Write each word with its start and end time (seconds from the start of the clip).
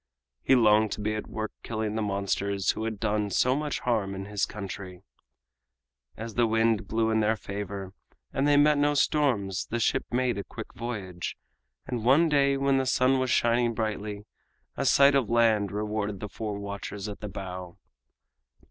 He 0.41 0.55
longed 0.55 0.91
to 0.93 0.99
be 0.99 1.13
at 1.13 1.27
work 1.27 1.51
killing 1.61 1.93
the 1.93 2.01
monsters 2.01 2.71
who 2.71 2.85
had 2.85 2.99
done 2.99 3.29
so 3.29 3.55
much 3.55 3.81
harm 3.81 4.15
in 4.15 4.25
his 4.25 4.47
country. 4.47 5.03
As 6.17 6.33
the 6.33 6.47
wind 6.47 6.87
blew 6.87 7.11
in 7.11 7.19
their 7.19 7.35
favor 7.35 7.93
and 8.33 8.47
they 8.47 8.57
met 8.57 8.79
no 8.79 8.95
storms 8.95 9.67
the 9.67 9.79
ship 9.79 10.05
made 10.09 10.39
a 10.39 10.43
quick 10.43 10.73
voyage, 10.73 11.37
and 11.85 12.03
one 12.03 12.29
day 12.29 12.57
when 12.57 12.77
the 12.79 12.87
sun 12.87 13.19
was 13.19 13.29
shining 13.29 13.75
brightly 13.75 14.25
a 14.75 14.87
sight 14.87 15.13
of 15.13 15.29
land 15.29 15.71
rewarded 15.71 16.19
the 16.19 16.29
four 16.29 16.57
watchers 16.57 17.07
at 17.07 17.19
the 17.19 17.29
bow. 17.29 17.77